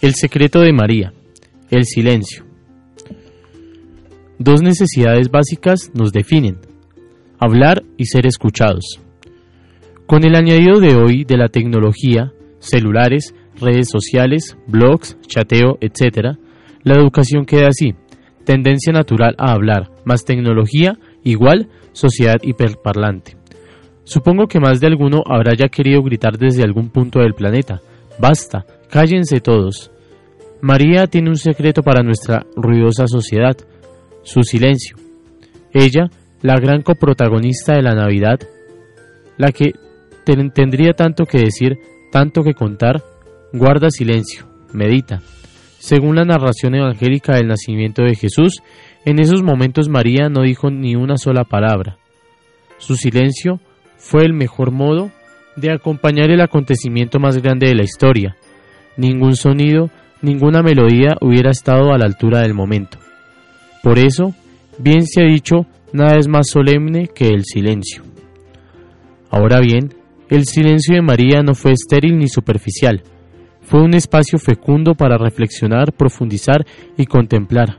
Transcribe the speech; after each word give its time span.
El 0.00 0.14
secreto 0.14 0.60
de 0.60 0.72
María, 0.72 1.12
el 1.70 1.84
silencio. 1.84 2.44
Dos 4.38 4.62
necesidades 4.62 5.28
básicas 5.28 5.90
nos 5.92 6.12
definen, 6.12 6.58
hablar 7.40 7.82
y 7.96 8.04
ser 8.04 8.24
escuchados. 8.24 9.00
Con 10.06 10.24
el 10.24 10.36
añadido 10.36 10.78
de 10.78 10.94
hoy 10.94 11.24
de 11.24 11.36
la 11.36 11.48
tecnología, 11.48 12.32
celulares, 12.60 13.34
redes 13.60 13.88
sociales, 13.90 14.56
blogs, 14.68 15.18
chateo, 15.26 15.78
etc., 15.80 16.38
la 16.84 16.94
educación 16.94 17.44
queda 17.44 17.66
así, 17.66 17.94
tendencia 18.44 18.92
natural 18.92 19.34
a 19.36 19.50
hablar, 19.50 19.90
más 20.04 20.24
tecnología, 20.24 20.96
igual 21.24 21.70
sociedad 21.90 22.36
hiperparlante. 22.40 23.36
Supongo 24.04 24.46
que 24.46 24.60
más 24.60 24.78
de 24.78 24.86
alguno 24.86 25.24
habrá 25.26 25.56
ya 25.56 25.68
querido 25.68 26.04
gritar 26.04 26.38
desde 26.38 26.62
algún 26.62 26.88
punto 26.90 27.18
del 27.18 27.34
planeta, 27.34 27.80
basta, 28.20 28.64
cállense 28.90 29.40
todos. 29.40 29.90
María 30.60 31.06
tiene 31.06 31.30
un 31.30 31.36
secreto 31.36 31.82
para 31.82 32.02
nuestra 32.02 32.46
ruidosa 32.56 33.06
sociedad, 33.06 33.56
su 34.22 34.42
silencio. 34.42 34.96
Ella, 35.72 36.10
la 36.42 36.56
gran 36.56 36.82
coprotagonista 36.82 37.74
de 37.74 37.82
la 37.82 37.94
Navidad, 37.94 38.40
la 39.36 39.52
que 39.52 39.72
tendría 40.24 40.92
tanto 40.92 41.24
que 41.24 41.38
decir, 41.38 41.78
tanto 42.10 42.42
que 42.42 42.54
contar, 42.54 43.02
guarda 43.52 43.90
silencio, 43.90 44.46
medita. 44.72 45.20
Según 45.78 46.16
la 46.16 46.24
narración 46.24 46.74
evangélica 46.74 47.36
del 47.36 47.46
nacimiento 47.46 48.02
de 48.02 48.16
Jesús, 48.16 48.62
en 49.04 49.20
esos 49.20 49.42
momentos 49.42 49.88
María 49.88 50.28
no 50.28 50.42
dijo 50.42 50.70
ni 50.70 50.96
una 50.96 51.16
sola 51.16 51.44
palabra. 51.44 51.98
Su 52.78 52.96
silencio 52.96 53.60
fue 53.96 54.24
el 54.24 54.32
mejor 54.32 54.72
modo 54.72 55.10
de 55.56 55.70
acompañar 55.70 56.30
el 56.30 56.40
acontecimiento 56.40 57.18
más 57.18 57.40
grande 57.40 57.68
de 57.68 57.74
la 57.74 57.84
historia. 57.84 58.36
Ningún 58.98 59.34
sonido, 59.34 59.88
ninguna 60.20 60.62
melodía 60.62 61.16
hubiera 61.22 61.50
estado 61.50 61.94
a 61.94 61.98
la 61.98 62.04
altura 62.04 62.40
del 62.40 62.52
momento. 62.52 62.98
Por 63.82 63.98
eso, 63.98 64.34
bien 64.78 65.06
se 65.06 65.22
ha 65.22 65.24
dicho, 65.24 65.64
nada 65.94 66.18
es 66.18 66.28
más 66.28 66.50
solemne 66.50 67.08
que 67.08 67.28
el 67.28 67.44
silencio. 67.46 68.02
Ahora 69.30 69.60
bien, 69.60 69.94
el 70.28 70.44
silencio 70.44 70.94
de 70.94 71.00
María 71.00 71.42
no 71.42 71.54
fue 71.54 71.72
estéril 71.72 72.18
ni 72.18 72.28
superficial, 72.28 73.02
fue 73.68 73.82
un 73.82 73.92
espacio 73.92 74.38
fecundo 74.38 74.94
para 74.94 75.18
reflexionar, 75.18 75.92
profundizar 75.92 76.64
y 76.96 77.04
contemplar. 77.04 77.76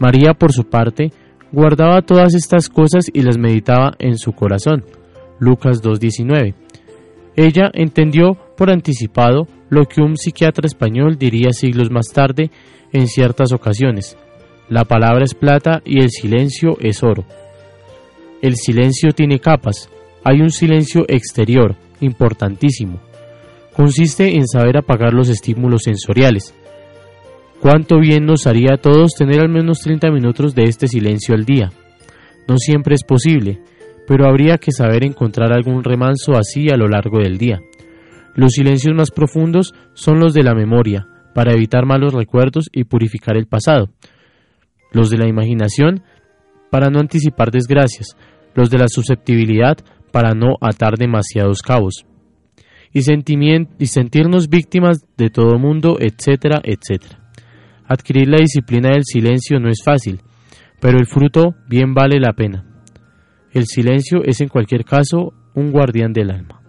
María, 0.00 0.34
por 0.34 0.52
su 0.52 0.64
parte, 0.64 1.12
guardaba 1.52 2.02
todas 2.02 2.34
estas 2.34 2.68
cosas 2.68 3.06
y 3.12 3.22
las 3.22 3.38
meditaba 3.38 3.92
en 4.00 4.18
su 4.18 4.32
corazón. 4.32 4.84
Lucas 5.38 5.82
2.19. 5.82 6.54
Ella 7.36 7.70
entendió 7.74 8.36
por 8.56 8.70
anticipado 8.70 9.46
lo 9.74 9.86
que 9.86 10.00
un 10.00 10.16
psiquiatra 10.16 10.66
español 10.66 11.18
diría 11.18 11.52
siglos 11.52 11.90
más 11.90 12.08
tarde 12.12 12.50
en 12.92 13.08
ciertas 13.08 13.52
ocasiones. 13.52 14.16
La 14.68 14.84
palabra 14.84 15.24
es 15.24 15.34
plata 15.34 15.82
y 15.84 16.00
el 16.00 16.10
silencio 16.10 16.76
es 16.80 17.02
oro. 17.02 17.24
El 18.40 18.56
silencio 18.56 19.12
tiene 19.12 19.40
capas. 19.40 19.90
Hay 20.22 20.40
un 20.40 20.50
silencio 20.50 21.04
exterior, 21.08 21.76
importantísimo. 22.00 23.00
Consiste 23.74 24.36
en 24.36 24.46
saber 24.46 24.78
apagar 24.78 25.12
los 25.12 25.28
estímulos 25.28 25.82
sensoriales. 25.82 26.54
Cuánto 27.60 27.98
bien 27.98 28.24
nos 28.26 28.46
haría 28.46 28.74
a 28.74 28.78
todos 28.78 29.14
tener 29.14 29.40
al 29.40 29.48
menos 29.48 29.80
30 29.80 30.10
minutos 30.10 30.54
de 30.54 30.64
este 30.64 30.86
silencio 30.86 31.34
al 31.34 31.44
día. 31.44 31.72
No 32.46 32.58
siempre 32.58 32.94
es 32.94 33.02
posible, 33.02 33.60
pero 34.06 34.26
habría 34.28 34.58
que 34.58 34.70
saber 34.70 35.04
encontrar 35.04 35.52
algún 35.52 35.82
remanso 35.82 36.34
así 36.36 36.68
a 36.70 36.76
lo 36.76 36.88
largo 36.88 37.18
del 37.18 37.38
día. 37.38 37.60
Los 38.34 38.52
silencios 38.52 38.94
más 38.94 39.10
profundos 39.10 39.74
son 39.94 40.18
los 40.18 40.34
de 40.34 40.42
la 40.42 40.54
memoria, 40.54 41.06
para 41.34 41.52
evitar 41.52 41.86
malos 41.86 42.12
recuerdos 42.14 42.68
y 42.72 42.84
purificar 42.84 43.36
el 43.36 43.46
pasado. 43.46 43.90
Los 44.92 45.10
de 45.10 45.18
la 45.18 45.28
imaginación, 45.28 46.02
para 46.70 46.90
no 46.90 47.00
anticipar 47.00 47.50
desgracias. 47.50 48.16
Los 48.54 48.70
de 48.70 48.78
la 48.78 48.88
susceptibilidad, 48.88 49.76
para 50.12 50.32
no 50.32 50.54
atar 50.60 50.96
demasiados 50.96 51.60
cabos. 51.62 52.06
Y, 52.92 53.02
sentirnos 53.02 54.48
víctimas 54.48 55.04
de 55.16 55.28
todo 55.28 55.58
mundo, 55.58 55.98
etcétera, 56.00 56.60
etcétera. 56.62 57.18
Adquirir 57.86 58.28
la 58.28 58.38
disciplina 58.38 58.90
del 58.90 59.02
silencio 59.04 59.58
no 59.58 59.68
es 59.68 59.82
fácil, 59.84 60.20
pero 60.80 60.98
el 60.98 61.06
fruto 61.06 61.54
bien 61.68 61.94
vale 61.94 62.20
la 62.20 62.32
pena. 62.32 62.64
El 63.52 63.66
silencio 63.66 64.22
es 64.24 64.40
en 64.40 64.48
cualquier 64.48 64.84
caso 64.84 65.32
un 65.54 65.72
guardián 65.72 66.12
del 66.12 66.30
alma. 66.30 66.63